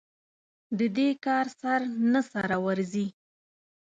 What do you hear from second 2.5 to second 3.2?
ورځي.